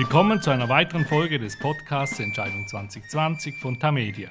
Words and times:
Willkommen 0.00 0.40
zu 0.40 0.48
einer 0.48 0.70
weiteren 0.70 1.04
Folge 1.04 1.38
des 1.38 1.58
Podcasts 1.58 2.20
Entscheidung 2.20 2.66
2020 2.66 3.56
von 3.56 3.78
Tamedia. 3.78 4.30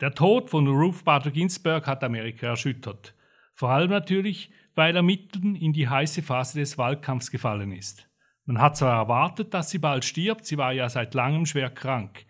Der 0.00 0.14
Tod 0.14 0.48
von 0.48 0.66
Ruth 0.66 1.04
Bader 1.04 1.30
Ginsburg 1.30 1.86
hat 1.86 2.02
Amerika 2.02 2.46
erschüttert. 2.46 3.14
Vor 3.54 3.68
allem 3.68 3.90
natürlich, 3.90 4.50
weil 4.74 4.96
er 4.96 5.02
mitten 5.02 5.54
in 5.54 5.74
die 5.74 5.86
heiße 5.86 6.22
Phase 6.22 6.60
des 6.60 6.78
Wahlkampfs 6.78 7.30
gefallen 7.30 7.72
ist. 7.72 8.08
Man 8.46 8.58
hat 8.58 8.78
zwar 8.78 8.96
erwartet, 8.96 9.52
dass 9.52 9.68
sie 9.68 9.80
bald 9.80 10.06
stirbt, 10.06 10.46
sie 10.46 10.56
war 10.56 10.72
ja 10.72 10.88
seit 10.88 11.12
langem 11.12 11.44
schwer 11.44 11.68
krank. 11.68 12.24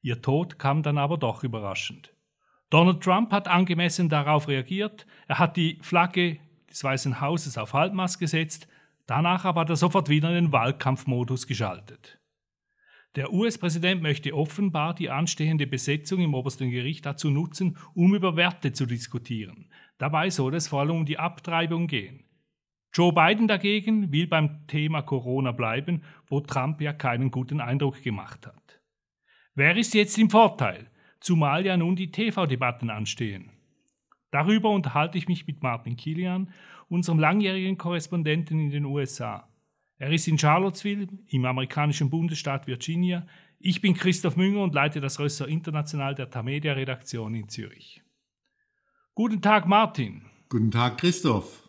Ihr 0.00 0.22
Tod 0.22 0.60
kam 0.60 0.84
dann 0.84 0.96
aber 0.96 1.18
doch 1.18 1.42
überraschend. 1.42 2.14
Donald 2.70 3.02
Trump 3.02 3.32
hat 3.32 3.48
angemessen 3.48 4.08
darauf 4.08 4.46
reagiert, 4.46 5.06
er 5.26 5.40
hat 5.40 5.56
die 5.56 5.80
Flagge 5.82 6.38
des 6.70 6.84
Weißen 6.84 7.20
Hauses 7.20 7.58
auf 7.58 7.72
Halbmast 7.72 8.20
gesetzt, 8.20 8.68
danach 9.06 9.44
aber 9.44 9.62
hat 9.62 9.70
er 9.70 9.76
sofort 9.76 10.08
wieder 10.08 10.28
in 10.28 10.46
den 10.46 10.52
Wahlkampfmodus 10.52 11.46
geschaltet. 11.46 12.20
Der 13.16 13.32
US-Präsident 13.32 14.02
möchte 14.02 14.34
offenbar 14.34 14.94
die 14.94 15.08
anstehende 15.08 15.68
Besetzung 15.68 16.20
im 16.20 16.34
obersten 16.34 16.70
Gericht 16.70 17.06
dazu 17.06 17.30
nutzen, 17.30 17.78
um 17.94 18.14
über 18.14 18.36
Werte 18.36 18.72
zu 18.72 18.86
diskutieren. 18.86 19.70
Dabei 19.98 20.30
soll 20.30 20.54
es 20.54 20.66
vor 20.66 20.80
allem 20.80 20.96
um 20.96 21.06
die 21.06 21.18
Abtreibung 21.18 21.86
gehen. 21.86 22.24
Joe 22.92 23.12
Biden 23.12 23.46
dagegen 23.46 24.12
will 24.12 24.26
beim 24.26 24.66
Thema 24.66 25.02
Corona 25.02 25.52
bleiben, 25.52 26.02
wo 26.26 26.40
Trump 26.40 26.80
ja 26.80 26.92
keinen 26.92 27.30
guten 27.30 27.60
Eindruck 27.60 28.02
gemacht 28.02 28.46
hat. 28.46 28.80
Wer 29.54 29.76
ist 29.76 29.94
jetzt 29.94 30.18
im 30.18 30.30
Vorteil? 30.30 30.90
Zumal 31.20 31.64
ja 31.64 31.76
nun 31.76 31.96
die 31.96 32.10
TV-Debatten 32.10 32.90
anstehen. 32.90 33.50
Darüber 34.30 34.70
unterhalte 34.70 35.16
ich 35.16 35.28
mich 35.28 35.46
mit 35.46 35.62
Martin 35.62 35.96
Kilian, 35.96 36.52
unserem 36.94 37.18
langjährigen 37.18 37.76
Korrespondenten 37.76 38.58
in 38.58 38.70
den 38.70 38.84
USA. 38.84 39.48
Er 39.98 40.10
ist 40.12 40.28
in 40.28 40.38
Charlottesville 40.38 41.08
im 41.28 41.44
amerikanischen 41.44 42.08
Bundesstaat 42.08 42.66
Virginia. 42.66 43.26
Ich 43.58 43.80
bin 43.80 43.94
Christoph 43.94 44.36
Münger 44.36 44.62
und 44.62 44.74
leite 44.74 45.00
das 45.00 45.18
Rösser 45.18 45.48
International 45.48 46.14
der 46.14 46.30
Tamedia 46.30 46.72
Redaktion 46.72 47.34
in 47.34 47.48
Zürich. 47.48 48.02
Guten 49.14 49.42
Tag, 49.42 49.66
Martin. 49.66 50.22
Guten 50.48 50.70
Tag, 50.70 50.98
Christoph. 50.98 51.68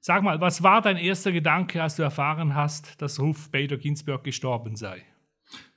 Sag 0.00 0.22
mal, 0.22 0.40
was 0.40 0.62
war 0.62 0.80
dein 0.80 0.96
erster 0.96 1.30
Gedanke, 1.30 1.82
als 1.82 1.96
du 1.96 2.02
erfahren 2.02 2.54
hast, 2.54 3.00
dass 3.02 3.20
Ruth 3.20 3.52
Bader 3.52 3.76
Ginsburg 3.76 4.24
gestorben 4.24 4.76
sei? 4.76 5.04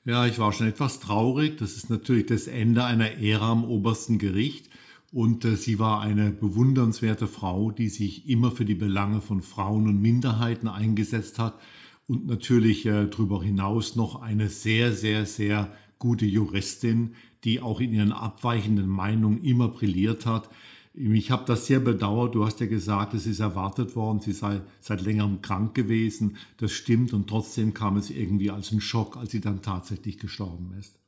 Ja, 0.06 0.26
ich 0.26 0.40
war 0.40 0.52
schon 0.52 0.68
etwas 0.68 1.00
traurig. 1.00 1.58
Das 1.58 1.76
ist 1.76 1.90
natürlich 1.90 2.26
das 2.26 2.48
Ende 2.48 2.84
einer 2.86 3.18
Ära 3.18 3.52
am 3.52 3.66
obersten 3.66 4.18
Gericht. 4.18 4.70
Und 5.14 5.46
äh, 5.46 5.56
sie 5.56 5.78
war 5.78 6.02
eine 6.02 6.32
bewundernswerte 6.32 7.28
Frau, 7.28 7.70
die 7.70 7.90
sich 7.90 8.28
immer 8.28 8.50
für 8.50 8.66
die 8.66 8.74
Belange 8.74 9.22
von 9.22 9.44
Frauen 9.44 9.88
und 9.88 10.02
Minderheiten 10.02 10.68
eingesetzt 10.68 11.38
hat. 11.38 11.60
Und 12.08 12.26
natürlich 12.26 12.88
äh, 12.88 13.06
darüber 13.06 13.44
hinaus 13.44 13.96
noch 13.96 14.22
eine 14.22 14.50
sehr, 14.50 14.92
sehr, 14.92 15.28
sehr 15.28 15.72
gute 16.00 16.26
Juristin, 16.26 17.14
die 17.44 17.62
auch 17.62 17.80
in 17.80 17.94
ihren 17.94 18.12
abweichenden 18.12 18.88
Meinungen 18.88 19.44
immer 19.44 19.68
brilliert 19.68 20.26
hat. 20.26 20.50
Ich 20.96 21.30
habe 21.30 21.46
das 21.46 21.68
sehr 21.68 21.80
bedauert. 21.80 22.34
Du 22.34 22.44
hast 22.44 22.60
ja 22.60 22.66
gesagt, 22.66 23.14
es 23.14 23.28
ist 23.28 23.40
erwartet 23.40 23.96
worden, 23.96 24.20
sie 24.20 24.34
sei 24.34 24.62
seit 24.80 25.04
längerem 25.04 25.44
krank 25.44 25.76
gewesen. 25.76 26.38
Das 26.58 26.72
stimmt 26.72 27.14
und 27.14 27.28
trotzdem 27.28 27.76
kam 27.76 27.98
es 27.98 28.10
irgendwie 28.10 28.50
als 28.50 28.72
ein 28.72 28.82
Schock, 28.82 29.16
als 29.18 29.32
sie 29.32 29.42
dann 29.42 29.62
tatsächlich 29.62 30.18
gestorben 30.18 30.74
ist. 30.80 31.03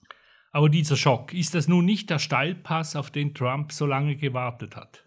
Aber 0.55 0.69
dieser 0.69 0.95
Schock, 0.95 1.33
ist 1.33 1.53
das 1.53 1.67
nun 1.67 1.83
nicht 1.83 2.09
der 2.09 2.17
Steilpass, 2.17 2.95
auf 2.95 3.11
den 3.11 3.33
Trump 3.33 3.73
so 3.73 3.85
lange 3.85 4.15
gewartet 4.15 4.77
hat? 4.77 5.03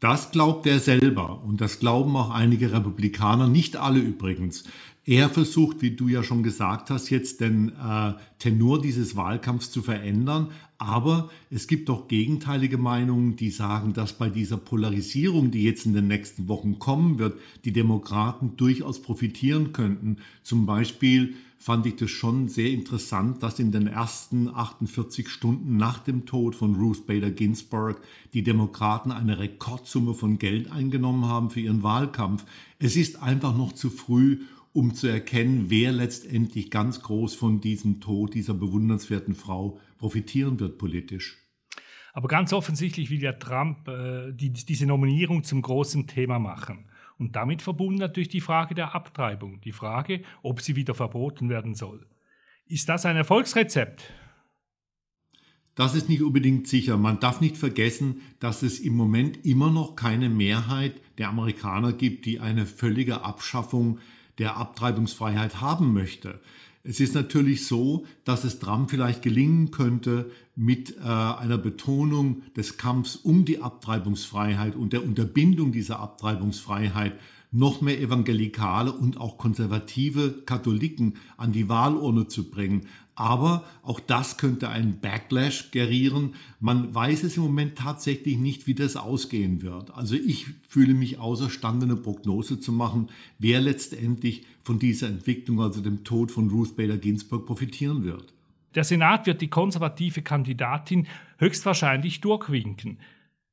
Das 0.00 0.32
glaubt 0.32 0.66
er 0.66 0.80
selber 0.80 1.42
und 1.42 1.62
das 1.62 1.78
glauben 1.78 2.14
auch 2.14 2.28
einige 2.28 2.74
Republikaner, 2.74 3.48
nicht 3.48 3.76
alle 3.76 4.00
übrigens. 4.00 4.64
Er 5.06 5.30
versucht, 5.30 5.80
wie 5.80 5.92
du 5.92 6.08
ja 6.08 6.22
schon 6.22 6.42
gesagt 6.42 6.90
hast, 6.90 7.08
jetzt 7.08 7.40
den 7.40 7.70
äh, 7.70 8.12
Tenor 8.38 8.82
dieses 8.82 9.16
Wahlkampfs 9.16 9.70
zu 9.70 9.80
verändern. 9.80 10.50
Aber 10.76 11.30
es 11.48 11.68
gibt 11.68 11.88
auch 11.88 12.06
gegenteilige 12.06 12.76
Meinungen, 12.76 13.34
die 13.34 13.50
sagen, 13.50 13.94
dass 13.94 14.12
bei 14.12 14.28
dieser 14.28 14.58
Polarisierung, 14.58 15.50
die 15.50 15.62
jetzt 15.62 15.86
in 15.86 15.94
den 15.94 16.06
nächsten 16.06 16.48
Wochen 16.48 16.78
kommen 16.78 17.18
wird, 17.18 17.40
die 17.64 17.72
Demokraten 17.72 18.58
durchaus 18.58 19.00
profitieren 19.00 19.72
könnten. 19.72 20.18
Zum 20.42 20.66
Beispiel 20.66 21.34
fand 21.62 21.86
ich 21.86 21.94
das 21.94 22.10
schon 22.10 22.48
sehr 22.48 22.70
interessant, 22.70 23.44
dass 23.44 23.60
in 23.60 23.70
den 23.70 23.86
ersten 23.86 24.48
48 24.48 25.28
Stunden 25.28 25.76
nach 25.76 26.00
dem 26.00 26.26
Tod 26.26 26.56
von 26.56 26.74
Ruth 26.74 27.06
Bader 27.06 27.30
Ginsburg 27.30 28.02
die 28.34 28.42
Demokraten 28.42 29.12
eine 29.12 29.38
Rekordsumme 29.38 30.14
von 30.14 30.38
Geld 30.38 30.72
eingenommen 30.72 31.26
haben 31.26 31.50
für 31.50 31.60
ihren 31.60 31.84
Wahlkampf. 31.84 32.44
Es 32.80 32.96
ist 32.96 33.22
einfach 33.22 33.56
noch 33.56 33.70
zu 33.70 33.90
früh, 33.90 34.40
um 34.72 34.92
zu 34.92 35.06
erkennen, 35.06 35.66
wer 35.68 35.92
letztendlich 35.92 36.68
ganz 36.68 37.00
groß 37.00 37.36
von 37.36 37.60
diesem 37.60 38.00
Tod 38.00 38.34
dieser 38.34 38.54
bewundernswerten 38.54 39.36
Frau 39.36 39.78
profitieren 39.98 40.58
wird 40.58 40.78
politisch. 40.78 41.38
Aber 42.12 42.26
ganz 42.26 42.52
offensichtlich 42.52 43.08
will 43.08 43.22
ja 43.22 43.34
Trump 43.34 43.86
äh, 43.86 44.32
die, 44.32 44.52
diese 44.52 44.86
Nominierung 44.86 45.44
zum 45.44 45.62
großen 45.62 46.08
Thema 46.08 46.40
machen. 46.40 46.86
Und 47.22 47.36
damit 47.36 47.62
verbunden 47.62 48.00
natürlich 48.00 48.30
die 48.30 48.40
Frage 48.40 48.74
der 48.74 48.96
Abtreibung, 48.96 49.60
die 49.60 49.70
Frage, 49.70 50.22
ob 50.42 50.60
sie 50.60 50.74
wieder 50.74 50.92
verboten 50.92 51.48
werden 51.48 51.76
soll. 51.76 52.04
Ist 52.66 52.88
das 52.88 53.06
ein 53.06 53.16
Erfolgsrezept? 53.16 54.12
Das 55.76 55.94
ist 55.94 56.08
nicht 56.08 56.22
unbedingt 56.22 56.66
sicher. 56.66 56.96
Man 56.96 57.20
darf 57.20 57.40
nicht 57.40 57.56
vergessen, 57.56 58.22
dass 58.40 58.64
es 58.64 58.80
im 58.80 58.96
Moment 58.96 59.46
immer 59.46 59.70
noch 59.70 59.94
keine 59.94 60.30
Mehrheit 60.30 61.00
der 61.18 61.28
Amerikaner 61.28 61.92
gibt, 61.92 62.26
die 62.26 62.40
eine 62.40 62.66
völlige 62.66 63.22
Abschaffung 63.22 64.00
der 64.38 64.56
Abtreibungsfreiheit 64.56 65.60
haben 65.60 65.92
möchte. 65.92 66.40
Es 66.84 66.98
ist 66.98 67.14
natürlich 67.14 67.66
so, 67.66 68.06
dass 68.24 68.42
es 68.42 68.58
Trump 68.58 68.90
vielleicht 68.90 69.22
gelingen 69.22 69.70
könnte, 69.70 70.30
mit 70.56 70.96
äh, 70.98 71.02
einer 71.02 71.58
Betonung 71.58 72.42
des 72.56 72.76
Kampfs 72.76 73.16
um 73.16 73.44
die 73.44 73.62
Abtreibungsfreiheit 73.62 74.74
und 74.74 74.92
der 74.92 75.04
Unterbindung 75.04 75.70
dieser 75.70 76.00
Abtreibungsfreiheit 76.00 77.14
noch 77.52 77.82
mehr 77.82 78.00
evangelikale 78.00 78.90
und 78.92 79.20
auch 79.20 79.38
konservative 79.38 80.42
Katholiken 80.44 81.14
an 81.36 81.52
die 81.52 81.68
Wahlurne 81.68 82.26
zu 82.26 82.50
bringen. 82.50 82.86
Aber 83.14 83.64
auch 83.82 84.00
das 84.00 84.38
könnte 84.38 84.70
einen 84.70 85.00
Backlash 85.00 85.70
gerieren. 85.70 86.34
Man 86.60 86.94
weiß 86.94 87.24
es 87.24 87.36
im 87.36 87.42
Moment 87.42 87.76
tatsächlich 87.76 88.38
nicht, 88.38 88.66
wie 88.66 88.74
das 88.74 88.96
ausgehen 88.96 89.60
wird. 89.62 89.94
Also 89.94 90.14
ich 90.14 90.46
fühle 90.66 90.94
mich 90.94 91.18
außerstande, 91.18 91.84
eine 91.84 91.96
Prognose 91.96 92.58
zu 92.58 92.72
machen, 92.72 93.08
wer 93.38 93.60
letztendlich 93.60 94.46
von 94.64 94.78
dieser 94.78 95.08
Entwicklung, 95.08 95.60
also 95.60 95.80
dem 95.80 96.04
Tod 96.04 96.30
von 96.30 96.48
Ruth 96.48 96.76
Bader 96.76 96.96
Ginsburg, 96.96 97.46
profitieren 97.46 98.04
wird. 98.04 98.32
Der 98.74 98.84
Senat 98.84 99.26
wird 99.26 99.42
die 99.42 99.48
konservative 99.48 100.22
Kandidatin 100.22 101.06
höchstwahrscheinlich 101.38 102.22
durchwinken. 102.22 102.98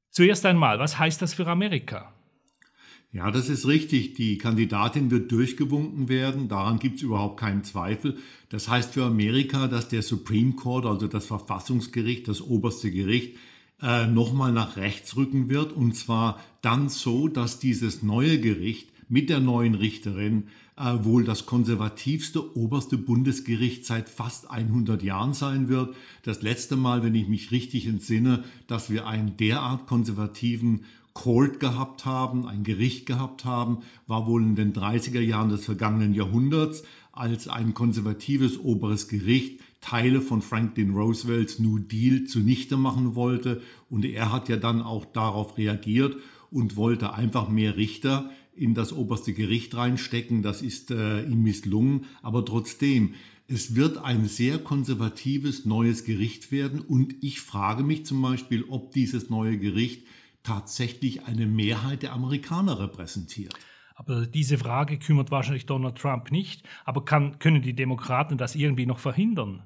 Zuerst 0.09 0.45
einmal, 0.45 0.79
was 0.79 0.97
heißt 0.97 1.21
das 1.21 1.33
für 1.33 1.47
Amerika? 1.47 2.13
Ja, 3.11 3.31
das 3.31 3.49
ist 3.49 3.65
richtig. 3.65 4.13
Die 4.13 4.37
Kandidatin 4.37 5.09
wird 5.09 5.31
durchgewunken 5.31 6.09
werden. 6.09 6.47
Daran 6.47 6.77
gibt 6.77 6.97
es 6.97 7.01
überhaupt 7.01 7.39
keinen 7.39 7.63
Zweifel. 7.63 8.17
Das 8.49 8.69
heißt 8.69 8.93
für 8.93 9.03
Amerika, 9.03 9.67
dass 9.67 9.87
der 9.87 10.03
Supreme 10.03 10.53
Court, 10.53 10.85
also 10.85 11.07
das 11.07 11.25
Verfassungsgericht, 11.25 12.27
das 12.27 12.41
oberste 12.41 12.91
Gericht, 12.91 13.35
äh, 13.81 14.05
nochmal 14.05 14.51
nach 14.51 14.77
rechts 14.77 15.15
rücken 15.15 15.49
wird. 15.49 15.73
Und 15.73 15.95
zwar 15.95 16.39
dann 16.61 16.89
so, 16.89 17.27
dass 17.27 17.57
dieses 17.57 18.03
neue 18.03 18.39
Gericht 18.39 18.89
mit 19.07 19.31
der 19.31 19.39
neuen 19.39 19.73
Richterin 19.73 20.43
äh, 20.77 21.03
wohl 21.03 21.23
das 21.23 21.47
konservativste 21.47 22.55
oberste 22.55 22.99
Bundesgericht 22.99 23.85
seit 23.85 24.07
fast 24.07 24.51
100 24.51 25.01
Jahren 25.01 25.33
sein 25.33 25.67
wird. 25.67 25.95
Das 26.21 26.43
letzte 26.43 26.75
Mal, 26.75 27.03
wenn 27.03 27.15
ich 27.15 27.27
mich 27.27 27.49
richtig 27.49 27.87
entsinne, 27.87 28.43
dass 28.67 28.91
wir 28.91 29.07
einen 29.07 29.35
derart 29.35 29.87
konservativen 29.87 30.85
Court 31.19 31.59
gehabt 31.59 32.05
haben, 32.05 32.47
ein 32.47 32.63
Gericht 32.63 33.05
gehabt 33.05 33.43
haben, 33.43 33.79
war 34.07 34.25
wohl 34.25 34.41
in 34.41 34.55
den 34.55 34.71
30er 34.71 35.19
Jahren 35.19 35.49
des 35.49 35.65
vergangenen 35.65 36.13
Jahrhunderts, 36.13 36.83
als 37.11 37.49
ein 37.49 37.73
konservatives 37.73 38.57
oberes 38.57 39.09
Gericht 39.09 39.59
Teile 39.81 40.21
von 40.21 40.41
Franklin 40.41 40.91
Roosevelts 40.91 41.59
New 41.59 41.77
Deal 41.77 42.23
zunichte 42.23 42.77
machen 42.77 43.15
wollte. 43.15 43.61
Und 43.89 44.05
er 44.05 44.31
hat 44.31 44.47
ja 44.47 44.55
dann 44.55 44.81
auch 44.81 45.03
darauf 45.03 45.57
reagiert 45.57 46.15
und 46.51 46.77
wollte 46.77 47.11
einfach 47.11 47.49
mehr 47.49 47.75
Richter 47.75 48.29
in 48.55 48.73
das 48.73 48.93
oberste 48.93 49.33
Gericht 49.33 49.75
reinstecken. 49.75 50.41
Das 50.41 50.61
ist 50.61 50.89
äh, 50.89 51.23
ihm 51.23 51.43
misslungen. 51.43 52.05
Aber 52.21 52.45
trotzdem, 52.45 53.13
es 53.49 53.75
wird 53.75 53.97
ein 53.97 54.25
sehr 54.25 54.57
konservatives 54.57 55.65
neues 55.65 56.05
Gericht 56.05 56.53
werden. 56.53 56.79
Und 56.79 57.15
ich 57.19 57.41
frage 57.41 57.83
mich 57.83 58.05
zum 58.05 58.21
Beispiel, 58.21 58.63
ob 58.69 58.93
dieses 58.93 59.29
neue 59.29 59.57
Gericht 59.57 60.05
tatsächlich 60.43 61.25
eine 61.25 61.45
Mehrheit 61.45 62.03
der 62.03 62.13
Amerikaner 62.13 62.79
repräsentiert. 62.79 63.53
Aber 63.95 64.25
diese 64.25 64.57
Frage 64.57 64.97
kümmert 64.97 65.29
wahrscheinlich 65.29 65.65
Donald 65.65 65.97
Trump 65.97 66.31
nicht. 66.31 66.67
Aber 66.85 67.03
kann, 67.03 67.37
können 67.39 67.61
die 67.61 67.75
Demokraten 67.75 68.37
das 68.37 68.55
irgendwie 68.55 68.85
noch 68.85 68.99
verhindern? 68.99 69.63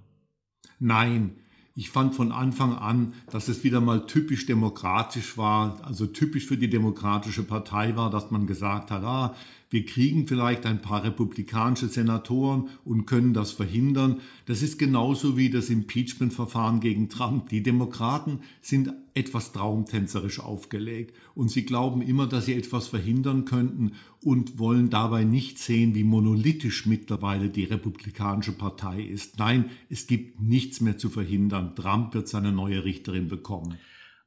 Nein, 0.79 1.35
Ich 1.75 1.89
fand 1.89 2.13
von 2.13 2.31
Anfang 2.31 2.75
an, 2.75 3.13
dass 3.31 3.47
es 3.47 3.63
wieder 3.63 3.81
mal 3.81 4.05
typisch 4.05 4.45
demokratisch 4.45 5.37
war, 5.39 5.83
also 5.83 6.05
typisch 6.05 6.45
für 6.45 6.57
die 6.57 6.69
Demokratische 6.69 7.43
Partei 7.43 7.95
war, 7.95 8.11
dass 8.11 8.29
man 8.29 8.45
gesagt 8.45 8.91
hat, 8.91 9.03
ah, 9.03 9.35
wir 9.73 9.85
kriegen 9.85 10.27
vielleicht 10.27 10.67
ein 10.67 10.83
paar 10.83 11.03
republikanische 11.03 11.87
Senatoren 11.87 12.69
und 12.85 13.07
können 13.07 13.33
das 13.33 13.51
verhindern. 13.53 14.21
Das 14.45 14.61
ist 14.61 14.77
genauso 14.77 15.35
wie 15.35 15.49
das 15.49 15.71
Impeachment-Verfahren 15.71 16.79
gegen 16.79 17.09
Trump. 17.09 17.49
Die 17.49 17.63
Demokraten 17.63 18.41
sind 18.61 18.93
etwas 19.15 19.51
traumtänzerisch 19.51 20.39
aufgelegt 20.39 21.15
und 21.33 21.49
sie 21.49 21.65
glauben 21.65 22.03
immer, 22.03 22.27
dass 22.27 22.45
sie 22.45 22.53
etwas 22.53 22.87
verhindern 22.87 23.45
könnten 23.45 23.93
und 24.21 24.59
wollen 24.59 24.91
dabei 24.91 25.23
nicht 25.23 25.57
sehen, 25.57 25.95
wie 25.95 26.03
monolithisch 26.03 26.85
mittlerweile 26.85 27.49
die 27.49 27.63
republikanische 27.63 28.51
Partei 28.51 29.01
ist. 29.01 29.39
Nein, 29.39 29.71
es 29.89 30.05
gibt 30.05 30.39
nichts 30.39 30.81
mehr 30.81 30.99
zu 30.99 31.09
verhindern. 31.09 31.73
Trump 31.75 32.13
wird 32.13 32.27
seine 32.27 32.51
neue 32.51 32.85
Richterin 32.85 33.27
bekommen. 33.27 33.79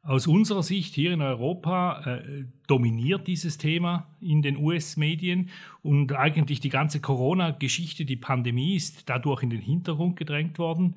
Aus 0.06 0.28
unserer 0.28 0.62
Sicht 0.62 0.94
hier 0.94 1.12
in 1.12 1.20
Europa 1.20 2.00
äh, 2.04 2.44
dominiert 2.68 3.26
dieses 3.26 3.58
Thema 3.58 4.16
in 4.20 4.40
den 4.40 4.56
US-Medien 4.56 5.50
und 5.82 6.12
eigentlich 6.12 6.60
die 6.60 6.68
ganze 6.68 7.00
Corona-Geschichte, 7.00 8.04
die 8.04 8.14
Pandemie 8.14 8.76
ist 8.76 9.08
dadurch 9.08 9.42
in 9.42 9.50
den 9.50 9.60
Hintergrund 9.60 10.16
gedrängt 10.16 10.60
worden. 10.60 10.94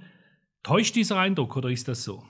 Täuscht 0.61 0.95
dieser 0.95 1.17
Eindruck 1.17 1.57
oder 1.57 1.71
ist 1.71 1.87
das 1.87 2.03
so? 2.03 2.23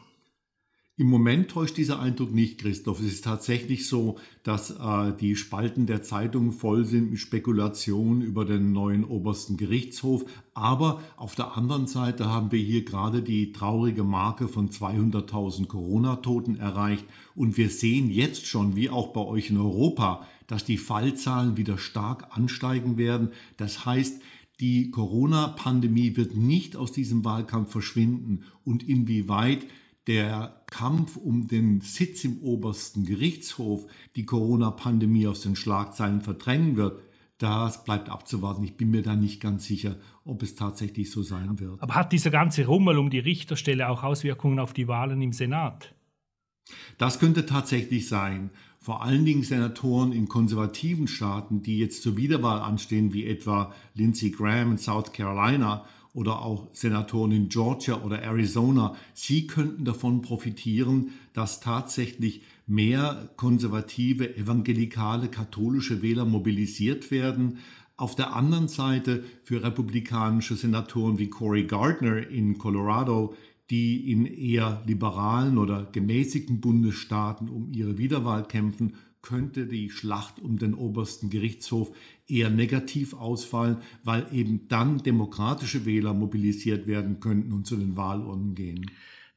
Im 1.00 1.07
Moment 1.07 1.50
täuscht 1.51 1.78
dieser 1.78 2.01
Eindruck 2.01 2.34
nicht, 2.34 2.57
Christoph. 2.57 3.00
Es 3.00 3.06
ist 3.06 3.24
tatsächlich 3.24 3.88
so, 3.88 4.18
dass 4.44 4.72
äh, 4.72 5.13
die 5.18 5.38
Spalten 5.38 5.86
der 5.86 6.04
Zeitungen 6.04 6.51
voll 6.51 6.84
sind 6.84 7.12
mit 7.12 7.22
Spekulationen 7.22 8.22
über 8.22 8.44
den 8.44 8.74
neuen 8.74 9.06
obersten 9.06 9.56
Gerichtshof. 9.56 10.25
Aber 10.54 11.01
auf 11.16 11.36
der 11.36 11.56
anderen 11.56 11.88
Seite 11.88 12.25
haben 12.25 12.51
wir 12.51 12.60
hier 12.60 12.84
gerade 12.84 13.22
die 13.22 13.54
traurige 13.54 14.04
Marke 14.04 14.50
von 14.50 14.72
200.000 14.72 15.68
Corona-Toten 15.68 16.57
erreicht. 16.57 17.06
Und 17.34 17.56
wir 17.56 17.69
sehen 17.69 18.10
jetzt 18.10 18.45
schon, 18.45 18.75
wie 18.75 18.90
auch 18.90 19.13
bei 19.13 19.22
euch 19.22 19.52
in 19.52 19.57
Europa, 19.57 20.28
dass 20.48 20.66
die 20.66 20.78
Fallzahlen 20.78 21.56
wieder 21.56 21.78
stark 21.78 22.36
ansteigen 22.36 22.98
werden. 22.98 23.30
Das 23.56 23.86
heißt, 23.86 24.22
die 24.60 24.92
Corona-Pandemie 24.92 26.18
wird 26.18 26.36
nicht 26.36 26.75
aus 26.75 26.92
diesem 26.92 27.24
Wahlkampf 27.24 27.72
verschwinden. 27.72 28.44
Und 28.66 28.86
inwieweit 28.86 29.66
der 30.09 30.63
Kampf 30.65 31.17
um 31.17 31.47
den 31.47 31.81
Sitz 31.81 32.23
im 32.23 32.39
obersten 32.41 33.06
Gerichtshof 33.06 33.85
die 34.15 34.25
Corona-Pandemie 34.25 35.27
aus 35.27 35.41
den 35.41 35.56
Schlagzeilen 35.56 36.21
verdrängen 36.21 36.77
wird, 36.77 37.00
das 37.38 37.83
bleibt 37.83 38.09
abzuwarten. 38.09 38.63
Ich 38.63 38.75
bin 38.75 38.89
mir 38.89 39.03
da 39.03 39.15
nicht 39.15 39.39
ganz 39.39 39.65
sicher, 39.65 39.97
ob 40.25 40.41
es 40.41 40.56
tatsächlich 40.56 41.11
so 41.11 41.21
sein 41.21 41.59
wird. 41.59 41.79
Aber 41.83 41.94
hat 41.94 42.11
dieser 42.11 42.31
ganze 42.31 42.65
Rummel 42.65 42.97
um 42.97 43.11
die 43.11 43.19
Richterstelle 43.19 43.88
auch 43.88 44.01
Auswirkungen 44.01 44.57
auf 44.57 44.73
die 44.73 44.88
Wahlen 44.88 45.21
im 45.21 45.31
Senat? 45.31 45.94
Das 46.97 47.19
könnte 47.19 47.45
tatsächlich 47.45 48.07
sein. 48.07 48.50
Vor 48.79 49.03
allen 49.03 49.25
Dingen 49.25 49.44
Senatoren 49.44 50.11
in 50.11 50.27
konservativen 50.27 51.07
Staaten, 51.07 51.61
die 51.61 51.77
jetzt 51.77 52.01
zur 52.01 52.17
Wiederwahl 52.17 52.61
anstehen, 52.61 53.13
wie 53.13 53.27
etwa 53.27 53.73
Lindsey 53.94 54.31
Graham 54.31 54.71
in 54.71 54.77
South 54.79 55.13
Carolina 55.13 55.85
oder 56.13 56.41
auch 56.41 56.67
Senatoren 56.73 57.31
in 57.31 57.50
Georgia 57.50 58.01
oder 58.01 58.21
Arizona, 58.21 58.95
sie 59.13 59.47
könnten 59.47 59.85
davon 59.85 60.21
profitieren, 60.21 61.11
dass 61.33 61.59
tatsächlich 61.59 62.41
mehr 62.65 63.29
konservative, 63.35 64.35
evangelikale, 64.35 65.27
katholische 65.27 66.01
Wähler 66.01 66.25
mobilisiert 66.25 67.11
werden. 67.11 67.57
Auf 67.97 68.15
der 68.15 68.35
anderen 68.35 68.67
Seite 68.67 69.23
für 69.44 69.63
republikanische 69.63 70.56
Senatoren 70.56 71.19
wie 71.19 71.29
Cory 71.29 71.65
Gardner 71.65 72.27
in 72.27 72.57
Colorado, 72.57 73.35
die 73.69 74.11
in 74.11 74.25
eher 74.25 74.81
liberalen 74.88 75.57
oder 75.57 75.88
gemäßigten 75.91 76.59
Bundesstaaten 76.59 77.50
um 77.50 77.71
ihre 77.71 77.97
Wiederwahl 77.97 78.44
kämpfen, 78.44 78.94
könnte 79.21 79.68
die 79.68 79.89
Schlacht 79.89 80.39
um 80.39 80.57
den 80.57 80.74
obersten 80.74 81.30
Gerichtshof 81.30 81.92
eher 82.27 82.50
negativ 82.50 83.13
ausfallen, 83.13 83.77
weil 84.04 84.25
eben 84.31 84.68
dann 84.68 85.00
demokratische 85.00 85.86
Wähler 85.86 86.13
mobilisiert 86.13 86.88
werden 86.88 87.19
könnten 87.19 87.51
und 87.51 87.66
zu 87.66 87.75
den 87.75 87.98
Wahlurnen 87.98 88.56
gehen. 88.56 88.86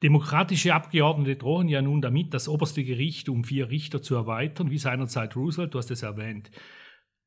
Demokratische 0.02 0.74
Abgeordnete 0.74 1.36
drohen 1.36 1.68
ja 1.68 1.80
nun 1.80 2.02
damit, 2.02 2.34
das 2.34 2.48
oberste 2.48 2.82
Gericht 2.82 3.28
um 3.28 3.44
vier 3.44 3.70
Richter 3.70 4.02
zu 4.02 4.14
erweitern, 4.14 4.70
wie 4.70 4.78
seinerzeit 4.78 5.36
Roosevelt, 5.36 5.74
du 5.74 5.78
hast 5.78 5.90
es 5.90 6.02
erwähnt. 6.02 6.50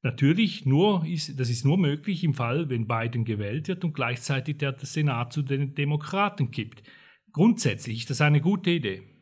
Natürlich 0.04 0.66
nur 0.66 1.06
ist, 1.06 1.40
das 1.40 1.50
ist 1.50 1.66
nur 1.66 1.78
möglich 1.78 2.24
im 2.24 2.34
Fall, 2.34 2.70
wenn 2.70 2.86
Biden 2.86 3.26
gewählt 3.26 3.68
wird 3.70 3.84
und 3.84 3.94
gleichzeitig 3.94 4.58
der 4.58 4.76
Senat 4.80 5.34
zu 5.34 5.42
den 5.42 5.74
Demokraten 5.74 6.52
kippt. 6.52 6.84
Grundsätzlich 7.32 8.00
ist 8.00 8.10
das 8.12 8.22
eine 8.22 8.40
gute 8.40 8.70
Idee. 8.70 9.15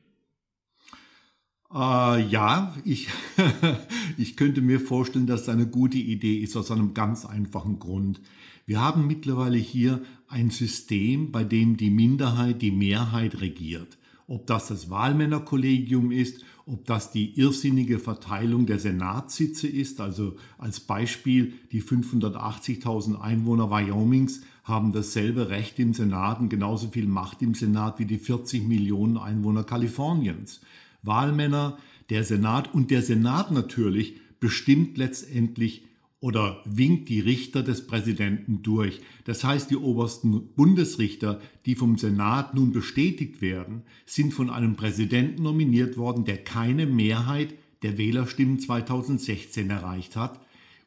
Äh, 1.74 2.28
ja, 2.28 2.76
ich, 2.86 3.08
ich 4.18 4.38
könnte 4.38 4.62
mir 4.62 4.80
vorstellen, 4.80 5.28
dass 5.28 5.46
das 5.46 5.56
eine 5.56 5.66
gute 5.66 5.98
Idee 5.98 6.38
ist 6.38 6.56
aus 6.56 6.70
einem 6.70 6.94
ganz 6.94 7.26
einfachen 7.26 7.80
Grund. 7.80 8.22
Wir 8.66 8.80
haben 8.80 9.08
mittlerweile 9.08 9.58
hier 9.58 10.02
ein 10.28 10.52
System, 10.52 11.32
bei 11.32 11.44
dem 11.44 11.76
die 11.78 11.90
Minderheit 11.90 12.62
die 12.62 12.72
Mehrheit 12.72 13.42
regiert. 13.42 13.98
Ob 14.28 14.48
das 14.48 14.68
das 14.68 14.90
Wahlmännerkollegium 14.90 16.12
ist, 16.12 16.46
ob 16.66 16.86
das 16.86 17.12
die 17.12 17.38
irrsinnige 17.38 18.00
Verteilung 18.00 18.66
der 18.66 18.80
Senatssitze 18.80 19.68
ist, 19.68 20.00
also 20.00 20.38
als 20.58 20.80
Beispiel 20.80 21.54
die 21.74 21.84
580.000 21.84 23.20
Einwohner 23.20 23.70
Wyomings 23.70 24.42
haben 24.64 24.94
dasselbe 24.94 25.50
Recht 25.50 25.78
im 25.80 25.94
Senat 25.94 26.40
und 26.40 26.48
genauso 26.48 26.88
viel 26.88 27.06
Macht 27.06 27.42
im 27.42 27.54
Senat 27.54 28.00
wie 28.00 28.06
die 28.06 28.18
40 28.18 28.66
Millionen 28.66 29.18
Einwohner 29.18 29.66
Kaliforniens. 29.66 30.62
Wahlmänner, 31.04 31.78
der 32.10 32.24
Senat 32.24 32.74
und 32.74 32.92
der 32.92 33.02
Senat 33.02 33.52
natürlich 33.52 34.20
bestimmt 34.40 34.98
letztendlich 34.98 35.86
oder 36.20 36.62
winkt 36.64 37.10
die 37.10 37.20
Richter 37.20 37.64
des 37.64 37.86
Präsidenten 37.86 38.64
durch. 38.64 39.02
Das 39.26 39.44
heißt, 39.44 39.70
die 39.70 39.76
obersten 39.76 40.54
Bundesrichter, 40.56 41.42
die 41.66 41.76
vom 41.76 41.98
Senat 41.98 42.54
nun 42.56 42.72
bestätigt 42.72 43.42
werden, 43.42 43.84
sind 44.06 44.34
von 44.34 44.50
einem 44.50 44.78
Präsidenten 44.78 45.44
nominiert 45.44 45.98
worden, 45.98 46.24
der 46.24 46.38
keine 46.42 46.86
Mehrheit 46.86 47.54
der 47.82 47.98
Wählerstimmen 47.98 48.58
2016 48.58 49.70
erreicht 49.70 50.16
hat. 50.16 50.40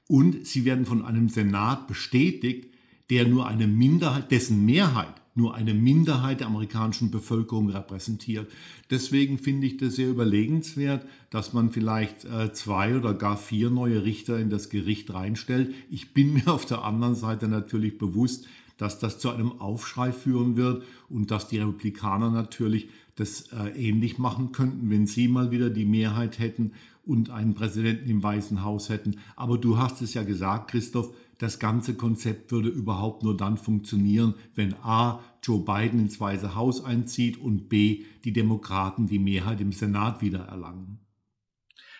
Und 0.08 0.46
sie 0.46 0.64
werden 0.64 0.86
von 0.86 1.04
einem 1.04 1.28
Senat 1.28 1.86
bestätigt, 1.86 2.70
der 3.10 3.28
nur 3.28 3.46
eine 3.46 3.66
Minderheit, 3.66 4.30
dessen 4.30 4.64
Mehrheit 4.64 5.20
nur 5.36 5.54
eine 5.54 5.74
Minderheit 5.74 6.40
der 6.40 6.46
amerikanischen 6.46 7.10
Bevölkerung 7.10 7.70
repräsentiert. 7.70 8.50
Deswegen 8.90 9.38
finde 9.38 9.66
ich 9.66 9.76
das 9.76 9.96
sehr 9.96 10.08
überlegenswert, 10.08 11.06
dass 11.30 11.52
man 11.52 11.70
vielleicht 11.70 12.24
äh, 12.24 12.52
zwei 12.52 12.96
oder 12.96 13.14
gar 13.14 13.36
vier 13.36 13.70
neue 13.70 14.04
Richter 14.04 14.38
in 14.38 14.50
das 14.50 14.70
Gericht 14.70 15.12
reinstellt. 15.12 15.74
Ich 15.90 16.14
bin 16.14 16.32
mir 16.34 16.48
auf 16.48 16.66
der 16.66 16.84
anderen 16.84 17.14
Seite 17.14 17.48
natürlich 17.48 17.98
bewusst, 17.98 18.46
dass 18.78 18.98
das 18.98 19.18
zu 19.18 19.30
einem 19.30 19.60
Aufschrei 19.60 20.12
führen 20.12 20.56
wird 20.56 20.84
und 21.08 21.30
dass 21.30 21.48
die 21.48 21.58
Republikaner 21.58 22.30
natürlich 22.30 22.88
das 23.14 23.48
äh, 23.52 23.70
ähnlich 23.70 24.18
machen 24.18 24.52
könnten, 24.52 24.90
wenn 24.90 25.06
sie 25.06 25.28
mal 25.28 25.50
wieder 25.50 25.70
die 25.70 25.86
Mehrheit 25.86 26.38
hätten 26.38 26.72
und 27.06 27.30
einen 27.30 27.54
Präsidenten 27.54 28.10
im 28.10 28.22
Weißen 28.22 28.62
Haus 28.62 28.88
hätten. 28.88 29.16
Aber 29.36 29.58
du 29.58 29.78
hast 29.78 30.02
es 30.02 30.12
ja 30.14 30.22
gesagt, 30.22 30.70
Christoph, 30.70 31.14
das 31.38 31.58
ganze 31.58 31.94
Konzept 31.94 32.50
würde 32.50 32.68
überhaupt 32.68 33.22
nur 33.22 33.36
dann 33.36 33.58
funktionieren, 33.58 34.34
wenn 34.54 34.74
A. 34.82 35.20
Joe 35.42 35.60
Biden 35.60 36.00
ins 36.00 36.20
Weiße 36.20 36.54
Haus 36.54 36.84
einzieht 36.84 37.38
und 37.38 37.68
B. 37.68 38.04
die 38.24 38.32
Demokraten 38.32 39.06
die 39.06 39.18
Mehrheit 39.18 39.60
im 39.60 39.72
Senat 39.72 40.22
wiedererlangen. 40.22 41.05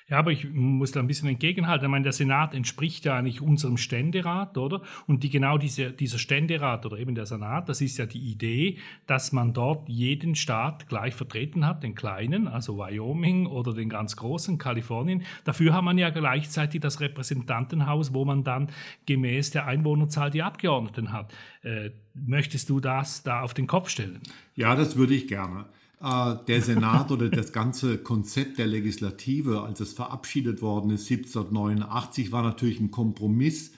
Ja, 0.08 0.18
aber 0.18 0.30
ich 0.30 0.48
muss 0.48 0.92
da 0.92 1.00
ein 1.00 1.08
bisschen 1.08 1.28
entgegenhalten. 1.28 1.86
Ich 1.86 1.90
meine, 1.90 2.04
der 2.04 2.12
Senat 2.12 2.54
entspricht 2.54 3.04
ja 3.04 3.16
eigentlich 3.16 3.40
unserem 3.40 3.76
Ständerat, 3.76 4.56
oder? 4.56 4.82
Und 5.08 5.24
die, 5.24 5.30
genau 5.30 5.58
diese, 5.58 5.90
dieser 5.90 6.18
Ständerat 6.18 6.86
oder 6.86 6.96
eben 6.98 7.16
der 7.16 7.26
Senat, 7.26 7.68
das 7.68 7.80
ist 7.80 7.98
ja 7.98 8.06
die 8.06 8.20
Idee, 8.20 8.78
dass 9.08 9.32
man 9.32 9.52
dort 9.52 9.88
jeden 9.88 10.36
Staat 10.36 10.88
gleich 10.88 11.14
vertreten 11.14 11.66
hat, 11.66 11.82
den 11.82 11.96
kleinen, 11.96 12.46
also 12.46 12.78
Wyoming 12.78 13.46
oder 13.46 13.74
den 13.74 13.88
ganz 13.88 14.14
großen, 14.14 14.58
Kalifornien. 14.58 15.24
Dafür 15.42 15.74
hat 15.74 15.82
man 15.82 15.98
ja 15.98 16.10
gleichzeitig 16.10 16.80
das 16.80 17.00
Repräsentantenhaus, 17.00 18.14
wo 18.14 18.24
man 18.24 18.44
dann 18.44 18.68
gemäß 19.06 19.50
der 19.50 19.66
Einwohnerzahl 19.66 20.30
die 20.30 20.42
Abgeordneten 20.44 21.12
hat. 21.12 21.34
Äh, 21.62 21.90
möchtest 22.14 22.70
du 22.70 22.78
das 22.78 23.24
da 23.24 23.40
auf 23.40 23.54
den 23.54 23.66
Kopf 23.66 23.88
stellen? 23.88 24.20
Ja, 24.54 24.76
das 24.76 24.96
würde 24.96 25.14
ich 25.14 25.26
gerne. 25.26 25.64
Äh, 26.00 26.36
der 26.46 26.60
Senat 26.60 27.10
oder 27.10 27.30
das 27.30 27.52
ganze 27.52 27.98
Konzept 27.98 28.58
der 28.58 28.66
Legislative, 28.66 29.62
als 29.62 29.80
es 29.80 29.94
verabschiedet 29.94 30.60
worden 30.60 30.90
ist, 30.90 31.10
1789, 31.10 32.32
war 32.32 32.42
natürlich 32.42 32.80
ein 32.80 32.90
Kompromiss. 32.90 33.70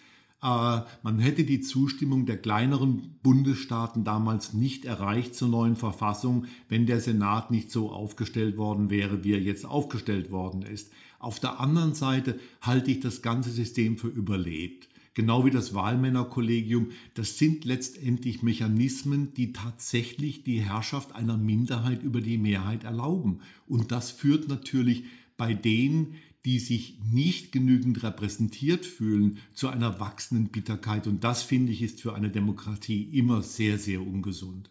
Äh, 0.43 0.81
man 1.03 1.19
hätte 1.21 1.45
die 1.45 1.61
Zustimmung 1.61 2.27
der 2.27 2.39
kleineren 2.39 3.19
Bundesstaaten 3.23 4.03
damals 4.03 4.53
nicht 4.53 4.85
erreicht 4.85 5.35
zur 5.37 5.49
neuen 5.49 5.77
Verfassung, 5.77 6.47
wenn 6.69 6.87
der 6.87 7.01
Senat 7.01 7.51
nicht 7.53 7.71
so 7.71 7.91
aufgestellt 7.91 8.57
worden 8.57 8.91
wäre, 8.91 9.23
wie 9.23 9.33
er 9.33 9.41
jetzt 9.41 9.65
aufgestellt 9.65 10.31
worden 10.33 10.63
ist. 10.63 10.91
Auf 11.21 11.39
der 11.41 11.61
anderen 11.61 11.95
Seite 11.95 12.39
halte 12.61 12.91
ich 12.91 13.01
das 13.01 13.23
ganze 13.23 13.51
System 13.51 13.97
für 13.97 14.09
überlebt. 14.09 14.89
Genau 15.19 15.45
wie 15.45 15.51
das 15.51 15.75
Wahlmännerkollegium, 15.75 16.93
das 17.15 17.39
sind 17.39 17.65
letztendlich 17.65 18.45
Mechanismen, 18.45 19.35
die 19.35 19.53
tatsächlich 19.53 20.45
die 20.45 20.61
Herrschaft 20.61 21.17
einer 21.17 21.37
Minderheit 21.37 22.05
über 22.05 22.21
die 22.21 22.39
Mehrheit 22.39 22.85
erlauben. 22.85 23.41
Und 23.67 23.91
das 23.91 24.13
führt 24.13 24.47
natürlich 24.47 25.07
bei 25.37 25.55
denen, 25.55 26.15
die 26.45 26.61
sich 26.61 27.01
nicht 27.03 27.51
genügend 27.51 28.05
repräsentiert 28.05 28.87
fühlen, 28.87 29.39
zu 29.55 29.67
einer 29.67 29.99
wachsenden 29.99 30.53
Bitterkeit. 30.53 31.09
Und 31.09 31.25
das, 31.25 31.43
finde 31.43 31.73
ich, 31.73 31.83
ist 31.83 32.01
für 32.01 32.15
eine 32.15 32.31
Demokratie 32.31 33.03
immer 33.03 33.43
sehr, 33.43 33.77
sehr 33.77 34.01
ungesund. 34.01 34.71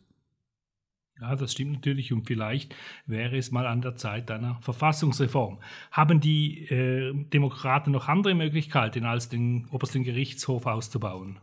Ja, 1.19 1.35
das 1.35 1.53
stimmt 1.53 1.73
natürlich 1.73 2.13
und 2.13 2.27
vielleicht 2.27 2.75
wäre 3.07 3.37
es 3.37 3.51
mal 3.51 3.65
an 3.65 3.81
der 3.81 3.95
Zeit 3.95 4.29
einer 4.29 4.59
Verfassungsreform. 4.61 5.57
Haben 5.91 6.19
die 6.19 6.65
äh, 6.69 7.13
Demokraten 7.33 7.91
noch 7.91 8.07
andere 8.07 8.35
Möglichkeiten, 8.35 9.05
als 9.05 9.29
den 9.29 9.67
obersten 9.71 10.03
Gerichtshof 10.03 10.67
auszubauen? 10.67 11.39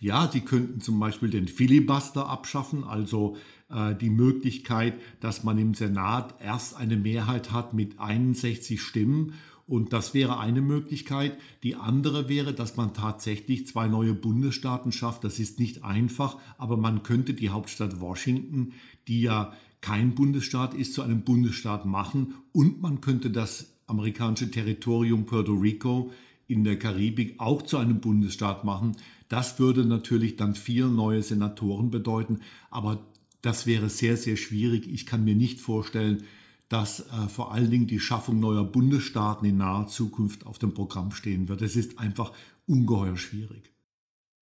Ja, 0.00 0.28
sie 0.32 0.40
könnten 0.40 0.80
zum 0.80 0.98
Beispiel 0.98 1.28
den 1.28 1.46
Filibuster 1.46 2.26
abschaffen, 2.26 2.84
also 2.84 3.36
äh, 3.70 3.94
die 3.94 4.10
Möglichkeit, 4.10 4.94
dass 5.20 5.44
man 5.44 5.58
im 5.58 5.74
Senat 5.74 6.34
erst 6.40 6.76
eine 6.76 6.96
Mehrheit 6.96 7.52
hat 7.52 7.74
mit 7.74 8.00
61 8.00 8.80
Stimmen 8.80 9.34
und 9.68 9.92
das 9.92 10.14
wäre 10.14 10.38
eine 10.40 10.62
Möglichkeit. 10.62 11.36
Die 11.62 11.76
andere 11.76 12.28
wäre, 12.28 12.54
dass 12.54 12.76
man 12.76 12.94
tatsächlich 12.94 13.66
zwei 13.66 13.86
neue 13.86 14.14
Bundesstaaten 14.14 14.92
schafft. 14.92 15.24
Das 15.24 15.38
ist 15.38 15.60
nicht 15.60 15.84
einfach, 15.84 16.38
aber 16.56 16.78
man 16.78 17.02
könnte 17.02 17.34
die 17.34 17.50
Hauptstadt 17.50 18.00
Washington, 18.00 18.72
die 19.06 19.20
ja 19.20 19.52
kein 19.82 20.14
Bundesstaat 20.14 20.72
ist, 20.72 20.94
zu 20.94 21.02
einem 21.02 21.22
Bundesstaat 21.22 21.84
machen. 21.84 22.34
Und 22.52 22.80
man 22.80 23.02
könnte 23.02 23.30
das 23.30 23.74
amerikanische 23.86 24.50
Territorium 24.50 25.26
Puerto 25.26 25.52
Rico 25.52 26.12
in 26.46 26.64
der 26.64 26.78
Karibik 26.78 27.34
auch 27.38 27.60
zu 27.60 27.76
einem 27.76 28.00
Bundesstaat 28.00 28.64
machen. 28.64 28.96
Das 29.28 29.58
würde 29.58 29.84
natürlich 29.84 30.36
dann 30.36 30.54
vier 30.54 30.86
neue 30.86 31.22
Senatoren 31.22 31.90
bedeuten, 31.90 32.40
aber 32.70 33.06
das 33.42 33.66
wäre 33.66 33.90
sehr, 33.90 34.16
sehr 34.16 34.36
schwierig. 34.36 34.88
Ich 34.90 35.04
kann 35.04 35.24
mir 35.24 35.36
nicht 35.36 35.60
vorstellen, 35.60 36.24
dass 36.68 37.00
äh, 37.00 37.28
vor 37.28 37.52
allen 37.52 37.70
Dingen 37.70 37.86
die 37.86 38.00
Schaffung 38.00 38.40
neuer 38.40 38.64
Bundesstaaten 38.64 39.46
in 39.46 39.56
naher 39.58 39.86
Zukunft 39.86 40.46
auf 40.46 40.58
dem 40.58 40.74
Programm 40.74 41.12
stehen 41.12 41.48
wird. 41.48 41.62
Es 41.62 41.76
ist 41.76 41.98
einfach 41.98 42.32
ungeheuer 42.66 43.16
schwierig. 43.16 43.72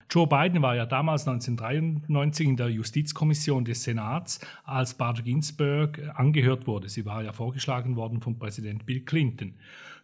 Joe 0.08 0.26
Biden 0.26 0.62
war 0.62 0.76
ja 0.76 0.86
damals 0.86 1.26
1993 1.26 2.46
in 2.46 2.56
der 2.56 2.68
Justizkommission 2.68 3.64
des 3.64 3.82
Senats, 3.82 4.40
als 4.64 4.94
Barbara 4.94 5.22
Ginsburg 5.22 6.00
angehört 6.14 6.66
wurde. 6.66 6.88
Sie 6.88 7.04
war 7.04 7.22
ja 7.22 7.32
vorgeschlagen 7.32 7.96
worden 7.96 8.20
von 8.20 8.38
Präsident 8.38 8.86
Bill 8.86 9.00
Clinton. 9.00 9.54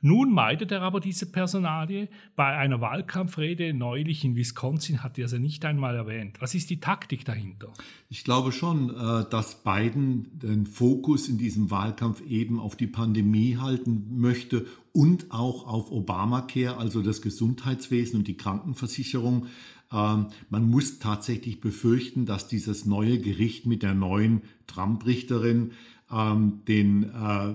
Nun 0.05 0.33
meidet 0.33 0.73
er 0.73 0.83
aber 0.83 0.99
diese 0.99 1.27
Personalie. 1.27 2.09
Bei 2.35 2.57
einer 2.57 2.81
Wahlkampfrede 2.81 3.73
neulich 3.73 4.25
in 4.25 4.35
Wisconsin 4.35 5.05
hat 5.05 5.17
er 5.17 5.29
sie 5.29 5.39
nicht 5.39 5.65
einmal 5.65 5.95
erwähnt. 5.95 6.39
Was 6.41 6.57
ist 6.57 6.71
die 6.71 6.81
Taktik 6.81 7.25
dahinter? 7.25 7.73
Ich 8.09 8.25
glaube 8.25 8.51
schon, 8.51 8.91
äh, 8.91 9.25
dass 9.31 9.63
Biden 9.63 10.27
den 10.41 10.67
Fokus 10.67 11.29
in 11.29 11.39
diesem 11.39 11.71
Wahlkampf 11.71 12.21
eben 12.23 12.59
auf 12.59 12.75
die 12.75 12.89
Pandemie 12.89 13.59
halten 13.59 14.19
möchte 14.19 14.67
und 14.93 15.31
auch 15.31 15.69
auf 15.69 15.93
Obamacare, 15.93 16.79
also 16.79 17.01
das 17.01 17.23
Gesundheitswesen 17.23 18.19
und 18.19 18.27
die 18.27 18.37
Krankenversicherung. 18.37 19.47
Ähm, 19.93 20.27
man 20.51 20.71
muss 20.71 20.99
tatsächlich 20.99 21.61
befürchten, 21.61 22.27
dass 22.27 22.49
dieses 22.49 22.87
neue 22.87 23.19
Gericht 23.19 23.67
mit 23.67 23.83
der 23.83 23.95
neuen 23.95 24.43
Trump-Richterin 24.67 25.73
ähm, 26.11 26.61
den 26.67 27.05
äh, 27.05 27.55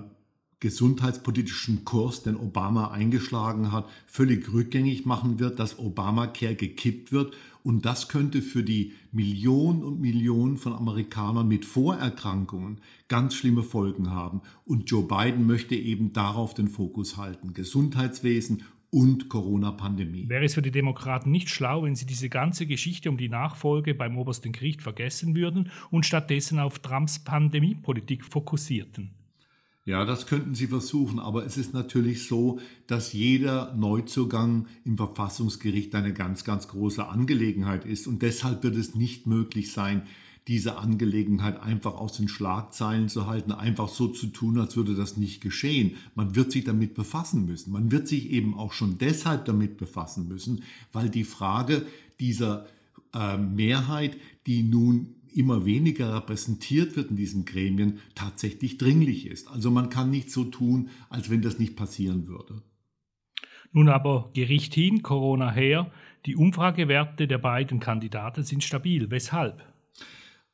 gesundheitspolitischen 0.60 1.86
Kurs, 1.86 2.24
den 2.24 2.36
Obama 2.36 2.90
eingeschlagen 2.90 3.72
hat, 3.72 3.88
völlig 4.08 4.52
rückgängig 4.52 5.06
machen 5.06 5.40
wird, 5.40 5.60
dass 5.60 5.78
Obamacare 5.78 6.56
gekippt 6.56 7.12
wird. 7.12 7.36
Und 7.64 7.86
das 7.86 8.08
könnte 8.08 8.42
für 8.42 8.64
die 8.64 8.94
Millionen 9.12 9.84
und 9.84 10.00
Millionen 10.00 10.58
von 10.58 10.74
Amerikanern 10.74 11.48
mit 11.48 11.66
Vorerkrankungen 11.66 12.80
ganz 13.08 13.36
schlimme 13.36 13.62
Folgen 13.62 14.10
haben. 14.10 14.42
Und 14.66 14.90
Joe 14.90 15.04
Biden 15.04 15.46
möchte 15.46 15.76
eben 15.76 16.14
darauf 16.14 16.54
den 16.54 16.70
Fokus 16.70 17.18
halten. 17.18 17.54
Gesundheitswesen 17.54 18.64
und 18.90 19.30
Corona-Pandemie. 19.30 20.30
Wäre 20.30 20.46
es 20.46 20.54
für 20.54 20.62
die 20.62 20.72
Demokraten 20.72 21.32
nicht 21.32 21.50
schlau, 21.50 21.84
wenn 21.84 21.96
sie 21.96 22.06
diese 22.06 22.30
ganze 22.30 22.66
Geschichte 22.66 23.10
um 23.10 23.18
die 23.18 23.30
Nachfolge 23.30 23.94
beim 23.94 24.18
obersten 24.18 24.52
Gericht 24.52 24.82
vergessen 24.82 25.36
würden 25.36 25.72
und 25.92 26.06
stattdessen 26.06 26.60
auf 26.60 26.80
Trumps 26.80 27.20
Pandemiepolitik 27.20 28.24
fokussierten? 28.24 29.12
Ja, 29.88 30.04
das 30.04 30.28
könnten 30.28 30.54
Sie 30.54 30.68
versuchen, 30.68 31.18
aber 31.18 31.46
es 31.46 31.56
ist 31.56 31.74
natürlich 31.74 32.28
so, 32.28 32.60
dass 32.88 33.14
jeder 33.14 33.74
Neuzugang 33.74 34.68
im 34.84 34.98
Verfassungsgericht 34.98 35.96
eine 35.96 36.12
ganz, 36.12 36.44
ganz 36.44 36.68
große 36.68 37.08
Angelegenheit 37.08 37.86
ist 37.86 38.06
und 38.06 38.22
deshalb 38.22 38.64
wird 38.64 38.76
es 38.76 38.96
nicht 38.96 39.28
möglich 39.28 39.72
sein, 39.72 40.02
diese 40.48 40.78
Angelegenheit 40.78 41.62
einfach 41.62 41.96
aus 41.96 42.14
den 42.14 42.30
Schlagzeilen 42.30 43.10
zu 43.10 43.28
halten, 43.28 43.52
einfach 43.52 43.90
so 43.90 44.08
zu 44.08 44.28
tun, 44.28 44.58
als 44.60 44.78
würde 44.78 44.96
das 44.96 45.18
nicht 45.18 45.42
geschehen. 45.42 45.96
Man 46.16 46.36
wird 46.36 46.52
sich 46.52 46.64
damit 46.64 46.94
befassen 46.94 47.46
müssen. 47.46 47.74
Man 47.74 47.92
wird 47.92 48.08
sich 48.08 48.30
eben 48.30 48.54
auch 48.54 48.72
schon 48.72 48.98
deshalb 48.98 49.46
damit 49.46 49.78
befassen 49.78 50.28
müssen, 50.28 50.64
weil 50.94 51.10
die 51.10 51.26
Frage 51.26 51.86
dieser 52.22 52.66
äh, 53.14 53.38
Mehrheit, 53.38 54.18
die 54.46 54.64
nun 54.64 55.16
immer 55.34 55.66
weniger 55.66 56.16
repräsentiert 56.16 56.96
wird 56.96 57.12
in 57.12 57.18
diesen 57.18 57.46
Gremien, 57.46 58.00
tatsächlich 58.16 58.78
dringlich 58.78 59.28
ist. 59.28 59.50
Also 59.50 59.70
man 59.70 59.90
kann 59.90 60.10
nicht 60.10 60.32
so 60.32 60.46
tun, 60.46 60.90
als 61.10 61.30
wenn 61.30 61.42
das 61.42 61.60
nicht 61.60 61.76
passieren 61.76 62.28
würde. 62.28 62.62
Nun 63.74 63.90
aber 63.90 64.32
Gericht 64.34 64.74
hin, 64.74 65.04
Corona 65.04 65.52
her. 65.52 65.92
Die 66.26 66.36
Umfragewerte 66.36 67.28
der 67.28 67.38
beiden 67.38 67.80
Kandidaten 67.80 68.44
sind 68.44 68.64
stabil. 68.64 69.12
Weshalb? 69.12 69.62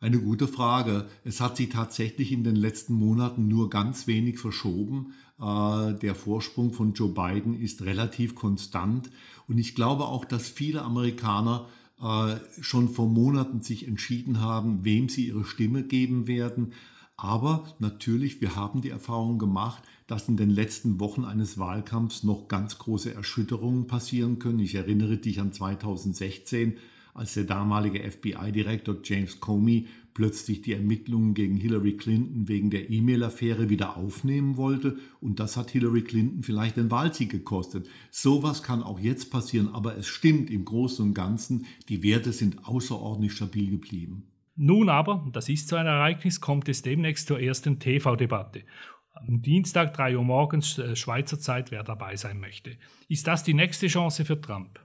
Eine 0.03 0.19
gute 0.19 0.49
Frage. 0.49 1.07
Es 1.23 1.39
hat 1.39 1.55
sich 1.55 1.69
tatsächlich 1.69 2.33
in 2.33 2.43
den 2.43 2.57
letzten 2.57 2.93
Monaten 2.93 3.47
nur 3.47 3.69
ganz 3.69 4.05
wenig 4.05 4.37
verschoben. 4.37 5.13
Äh, 5.39 5.93
der 5.93 6.13
Vorsprung 6.13 6.73
von 6.73 6.91
Joe 6.91 7.07
Biden 7.07 7.57
ist 7.57 7.83
relativ 7.83 8.35
konstant. 8.35 9.09
Und 9.47 9.59
ich 9.59 9.75
glaube 9.75 10.03
auch, 10.03 10.25
dass 10.25 10.49
viele 10.49 10.81
Amerikaner 10.81 11.69
äh, 12.01 12.35
schon 12.59 12.89
vor 12.89 13.07
Monaten 13.07 13.61
sich 13.61 13.87
entschieden 13.87 14.41
haben, 14.41 14.83
wem 14.83 15.07
sie 15.07 15.27
ihre 15.27 15.45
Stimme 15.45 15.83
geben 15.83 16.27
werden. 16.27 16.73
Aber 17.15 17.63
natürlich, 17.79 18.41
wir 18.41 18.57
haben 18.57 18.81
die 18.81 18.89
Erfahrung 18.89 19.39
gemacht, 19.39 19.83
dass 20.07 20.27
in 20.27 20.35
den 20.35 20.49
letzten 20.49 20.99
Wochen 20.99 21.23
eines 21.23 21.57
Wahlkampfs 21.57 22.23
noch 22.23 22.49
ganz 22.49 22.77
große 22.77 23.13
Erschütterungen 23.13 23.87
passieren 23.87 24.37
können. 24.37 24.59
Ich 24.59 24.75
erinnere 24.75 25.15
dich 25.15 25.39
an 25.39 25.53
2016, 25.53 26.77
als 27.13 27.33
der 27.35 27.43
damalige 27.43 27.99
FBI-Direktor 27.99 28.97
James 29.03 29.39
Comey 29.39 29.87
plötzlich 30.13 30.61
die 30.61 30.73
Ermittlungen 30.73 31.33
gegen 31.33 31.57
Hillary 31.57 31.97
Clinton 31.97 32.47
wegen 32.47 32.69
der 32.69 32.89
E-Mail-Affäre 32.89 33.69
wieder 33.69 33.97
aufnehmen 33.97 34.57
wollte. 34.57 34.97
Und 35.21 35.39
das 35.39 35.57
hat 35.57 35.71
Hillary 35.71 36.03
Clinton 36.03 36.43
vielleicht 36.43 36.77
den 36.77 36.91
Wahlsieg 36.91 37.31
gekostet. 37.31 37.89
Sowas 38.11 38.63
kann 38.63 38.83
auch 38.83 38.99
jetzt 38.99 39.31
passieren, 39.31 39.69
aber 39.73 39.97
es 39.97 40.07
stimmt 40.07 40.49
im 40.49 40.65
Großen 40.65 41.05
und 41.05 41.13
Ganzen, 41.13 41.65
die 41.89 42.03
Werte 42.03 42.31
sind 42.31 42.65
außerordentlich 42.67 43.33
stabil 43.33 43.71
geblieben. 43.71 44.27
Nun 44.55 44.89
aber, 44.89 45.27
das 45.33 45.49
ist 45.49 45.67
so 45.67 45.75
ein 45.75 45.87
Ereignis, 45.87 46.39
kommt 46.39 46.69
es 46.69 46.83
demnächst 46.83 47.27
zur 47.27 47.39
ersten 47.39 47.79
TV-Debatte. 47.79 48.61
Am 49.15 49.41
Dienstag 49.41 49.93
3 49.93 50.17
Uhr 50.17 50.23
morgens 50.23 50.77
äh, 50.77 50.95
Schweizer 50.95 51.39
Zeit, 51.39 51.71
wer 51.71 51.83
dabei 51.83 52.15
sein 52.15 52.39
möchte. 52.39 52.77
Ist 53.07 53.27
das 53.27 53.43
die 53.43 53.53
nächste 53.53 53.87
Chance 53.87 54.25
für 54.25 54.39
Trump? 54.39 54.79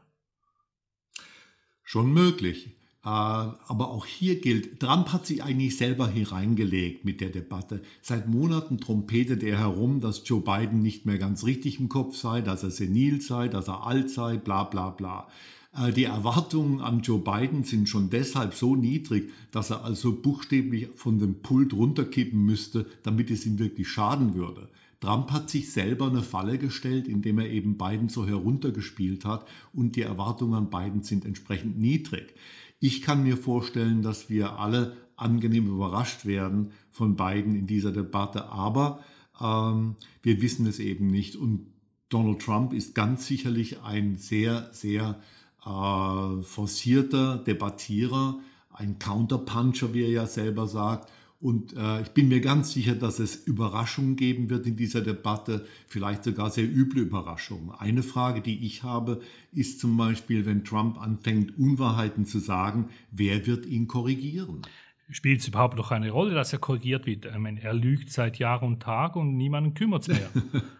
Schon 1.90 2.12
möglich. 2.12 2.66
Äh, 3.02 3.09
aber 3.09 3.88
auch 3.88 4.04
hier 4.04 4.42
gilt, 4.42 4.78
Trump 4.78 5.11
hat 5.11 5.25
sich 5.25 5.42
eigentlich 5.42 5.78
selber 5.78 6.07
hier 6.07 6.33
reingelegt 6.33 7.07
mit 7.07 7.23
der 7.23 7.30
Debatte. 7.30 7.80
Seit 8.02 8.28
Monaten 8.28 8.76
trompetet 8.76 9.42
er 9.42 9.57
herum, 9.57 10.02
dass 10.02 10.28
Joe 10.28 10.42
Biden 10.42 10.83
nicht 10.83 11.07
mehr 11.07 11.16
ganz 11.16 11.45
richtig 11.45 11.80
im 11.80 11.88
Kopf 11.88 12.14
sei, 12.14 12.42
dass 12.42 12.62
er 12.62 12.73
senil 12.73 13.23
sei, 13.23 13.49
dass 13.49 13.68
er 13.68 13.87
alt 13.87 14.11
sei, 14.11 14.37
bla 14.37 14.64
bla 14.64 14.90
bla. 14.90 15.28
Äh, 15.75 15.92
die 15.92 16.04
Erwartungen 16.04 16.83
an 16.83 17.00
Joe 17.00 17.21
Biden 17.21 17.64
sind 17.64 17.88
schon 17.88 18.11
deshalb 18.11 18.52
so 18.52 18.76
niedrig, 18.76 19.30
dass 19.50 19.71
er 19.71 19.83
also 19.83 20.12
buchstäblich 20.12 20.88
von 20.95 21.18
dem 21.18 21.40
Pult 21.40 21.73
runterkippen 21.73 22.45
müsste, 22.45 22.85
damit 23.02 23.30
es 23.30 23.47
ihm 23.47 23.59
wirklich 23.59 23.88
schaden 23.88 24.35
würde. 24.35 24.68
Trump 25.00 25.30
hat 25.30 25.48
sich 25.48 25.72
selber 25.72 26.08
eine 26.08 26.22
Falle 26.22 26.58
gestellt, 26.58 27.06
indem 27.06 27.38
er 27.38 27.50
eben 27.50 27.78
Biden 27.78 28.08
so 28.08 28.26
heruntergespielt 28.26 29.24
hat 29.24 29.46
und 29.72 29.96
die 29.96 30.02
Erwartungen 30.02 30.54
an 30.54 30.70
Biden 30.70 31.02
sind 31.02 31.24
entsprechend 31.24 31.78
niedrig. 31.78 32.34
Ich 32.80 33.02
kann 33.02 33.22
mir 33.22 33.36
vorstellen, 33.36 34.02
dass 34.02 34.28
wir 34.28 34.58
alle 34.58 34.96
angenehm 35.16 35.66
überrascht 35.66 36.26
werden 36.26 36.72
von 36.90 37.16
Biden 37.16 37.54
in 37.54 37.66
dieser 37.66 37.92
Debatte, 37.92 38.46
aber 38.46 39.00
ähm, 39.40 39.96
wir 40.22 40.40
wissen 40.42 40.66
es 40.66 40.78
eben 40.78 41.08
nicht. 41.08 41.36
Und 41.36 41.66
Donald 42.08 42.40
Trump 42.40 42.72
ist 42.72 42.94
ganz 42.94 43.26
sicherlich 43.26 43.82
ein 43.82 44.16
sehr, 44.16 44.68
sehr 44.72 45.20
äh, 45.64 46.42
forcierter 46.42 47.38
Debattierer, 47.38 48.38
ein 48.70 48.98
Counterpuncher, 48.98 49.92
wie 49.92 50.02
er 50.02 50.10
ja 50.10 50.26
selber 50.26 50.66
sagt. 50.68 51.10
Und 51.40 51.76
äh, 51.76 52.02
ich 52.02 52.09
bin 52.09 52.28
mir 52.28 52.40
ganz 52.40 52.73
sicher, 52.73 52.97
dass 52.97 53.21
es 53.21 53.37
Überraschungen 53.47 54.16
geben 54.16 54.50
wird 54.50 54.66
in 54.66 54.76
dieser 54.76 55.02
Debatte, 55.02 55.66
vielleicht 55.87 56.25
sogar 56.25 56.50
sehr 56.50 56.64
üble 56.64 57.00
Überraschungen. 57.00 57.71
Eine 57.71 58.02
Frage, 58.02 58.40
die 58.40 58.66
ich 58.66 58.83
habe, 58.83 59.21
ist 59.52 59.78
zum 59.78 59.97
Beispiel, 59.97 60.47
wenn 60.47 60.64
Trump 60.64 61.00
anfängt, 61.00 61.57
Unwahrheiten 61.57 62.26
zu 62.26 62.40
sagen, 62.40 62.88
wer 63.12 63.47
wird 63.47 63.66
ihn 63.66 63.87
korrigieren? 63.87 64.62
Spielt 65.11 65.40
es 65.40 65.49
überhaupt 65.49 65.76
noch 65.76 65.92
eine 65.92 66.11
Rolle, 66.11 66.35
dass 66.35 66.52
er 66.52 66.59
korrigiert 66.59 67.07
wird? 67.07 67.25
Ich 67.25 67.38
meine, 67.38 67.62
er 67.62 67.73
lügt 67.73 68.11
seit 68.11 68.38
Jahr 68.38 68.62
und 68.62 68.80
Tag 68.80 69.14
und 69.14 69.37
niemanden 69.37 69.75
kümmert 69.75 70.09
es 70.09 70.09
mehr. 70.09 70.30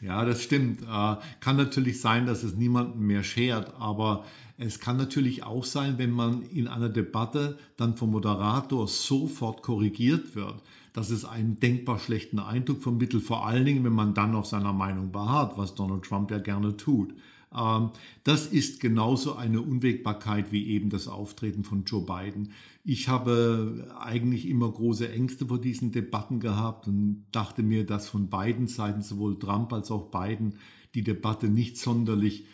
Ja, 0.00 0.24
das 0.24 0.42
stimmt. 0.42 0.82
Äh, 0.82 1.16
kann 1.40 1.56
natürlich 1.56 2.00
sein, 2.00 2.26
dass 2.26 2.42
es 2.42 2.54
niemanden 2.54 3.06
mehr 3.06 3.22
schert, 3.22 3.74
aber 3.78 4.24
es 4.56 4.78
kann 4.80 4.96
natürlich 4.96 5.42
auch 5.42 5.64
sein, 5.64 5.98
wenn 5.98 6.10
man 6.10 6.42
in 6.42 6.68
einer 6.68 6.88
Debatte 6.88 7.58
dann 7.76 7.96
vom 7.96 8.10
Moderator 8.10 8.88
sofort 8.88 9.62
korrigiert 9.62 10.34
wird, 10.34 10.62
dass 10.92 11.10
es 11.10 11.24
einen 11.24 11.60
denkbar 11.60 11.98
schlechten 11.98 12.38
Eindruck 12.38 12.82
vermittelt, 12.82 13.22
vor 13.22 13.46
allen 13.46 13.64
Dingen, 13.64 13.84
wenn 13.84 13.92
man 13.92 14.14
dann 14.14 14.34
auf 14.34 14.46
seiner 14.46 14.72
Meinung 14.72 15.12
beharrt, 15.12 15.56
was 15.56 15.74
Donald 15.74 16.02
Trump 16.02 16.30
ja 16.30 16.38
gerne 16.38 16.76
tut. 16.76 17.14
Ähm, 17.56 17.90
das 18.24 18.46
ist 18.46 18.80
genauso 18.80 19.34
eine 19.34 19.60
Unwägbarkeit 19.60 20.52
wie 20.52 20.68
eben 20.68 20.90
das 20.90 21.08
Auftreten 21.08 21.64
von 21.64 21.84
Joe 21.84 22.04
Biden. 22.04 22.52
Ich 22.84 23.08
habe 23.08 23.88
eigentlich 23.98 24.48
immer 24.48 24.70
große 24.70 25.10
Ängste 25.10 25.46
vor 25.46 25.60
diesen 25.60 25.92
Debatten 25.92 26.40
gehabt 26.40 26.86
und 26.86 27.26
dachte 27.32 27.62
mir, 27.62 27.84
dass 27.84 28.08
von 28.08 28.28
beiden 28.28 28.68
Seiten, 28.68 29.02
sowohl 29.02 29.38
Trump 29.38 29.72
als 29.72 29.90
auch 29.90 30.10
Biden, 30.10 30.54
die 30.94 31.02
Debatte 31.02 31.48
nicht 31.48 31.76
sonderlich 31.76 32.44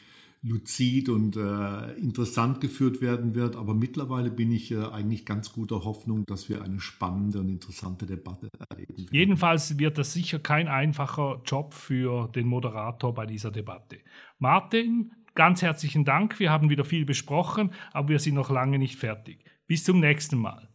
luzid 0.47 1.09
und 1.09 1.37
äh, 1.37 1.93
interessant 1.95 2.61
geführt 2.61 3.01
werden 3.01 3.35
wird. 3.35 3.57
Aber 3.57 3.75
mittlerweile 3.75 4.31
bin 4.31 4.53
ich 4.53 4.71
äh, 4.71 4.85
eigentlich 4.85 5.27
ganz 5.27 5.53
guter 5.53 5.85
Hoffnung, 5.85 6.25
dass 6.27 6.49
wir 6.49 6.63
eine 6.63 6.81
spannende 6.81 7.41
und 7.41 7.49
interessante 7.49 8.07
Debatte 8.07 8.49
erleben. 8.71 8.97
Werden. 8.97 9.09
Jedenfalls 9.11 9.79
wird 9.79 9.99
das 9.99 10.13
sicher 10.13 10.39
kein 10.39 10.69
einfacher 10.69 11.43
Job 11.45 11.75
für 11.75 12.29
den 12.29 12.47
Moderator 12.47 13.15
bei 13.15 13.27
dieser 13.27 13.51
Debatte. 13.51 13.99
Martin, 14.39 15.13
ganz 15.35 15.63
herzlichen 15.63 16.05
Dank. 16.05 16.39
Wir 16.39 16.51
haben 16.51 16.71
wieder 16.71 16.85
viel 16.85 17.05
besprochen, 17.05 17.73
aber 17.93 18.11
wir 18.11 18.19
sind 18.19 18.35
noch 18.35 18.51
lange 18.51 18.79
nicht 18.79 18.97
fertig. 18.97 19.45
Bis 19.67 19.85
zum 19.85 20.01
nächsten 20.01 20.39
Mal. 20.39 20.69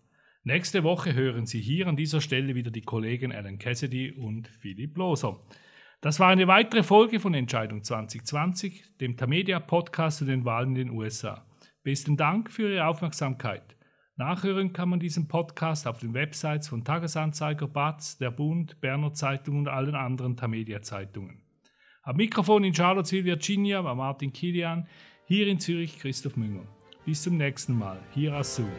Nächste 0.43 0.83
Woche 0.83 1.13
hören 1.13 1.45
Sie 1.45 1.61
hier 1.61 1.87
an 1.87 1.95
dieser 1.95 2.19
Stelle 2.19 2.55
wieder 2.55 2.71
die 2.71 2.81
Kollegen 2.81 3.31
Alan 3.31 3.59
Cassidy 3.59 4.11
und 4.11 4.47
Philipp 4.47 4.97
Loser. 4.97 5.39
Das 6.01 6.19
war 6.19 6.29
eine 6.29 6.47
weitere 6.47 6.81
Folge 6.81 7.19
von 7.19 7.35
Entscheidung 7.35 7.83
2020, 7.83 8.97
dem 8.99 9.17
Tamedia 9.17 9.59
Podcast 9.59 10.17
zu 10.17 10.25
den 10.25 10.45
Wahlen 10.45 10.69
in 10.69 10.87
den 10.87 10.89
USA. 10.89 11.45
Besten 11.83 12.17
Dank 12.17 12.51
für 12.51 12.73
Ihre 12.73 12.87
Aufmerksamkeit. 12.87 13.75
Nachhören 14.15 14.73
kann 14.73 14.89
man 14.89 14.99
diesen 14.99 15.27
Podcast 15.27 15.85
auf 15.85 15.99
den 15.99 16.15
Websites 16.15 16.69
von 16.69 16.83
Tagesanzeiger, 16.83 17.67
BATZ, 17.67 18.17
Der 18.17 18.31
Bund, 18.31 18.81
Berner 18.81 19.13
Zeitung 19.13 19.59
und 19.59 19.67
allen 19.67 19.93
anderen 19.93 20.35
Tamedia 20.35 20.81
Zeitungen. 20.81 21.43
Am 22.01 22.15
Mikrofon 22.15 22.63
in 22.63 22.73
Charlottesville, 22.73 23.25
Virginia 23.25 23.83
war 23.83 23.93
Martin 23.93 24.33
Kilian, 24.33 24.87
hier 25.27 25.47
in 25.47 25.59
Zürich 25.59 25.99
Christoph 25.99 26.35
Münger. 26.35 26.63
Bis 27.05 27.21
zum 27.21 27.37
nächsten 27.37 27.77
Mal, 27.77 27.99
hier 28.11 28.35
aus 28.35 28.55
Zoom. 28.55 28.71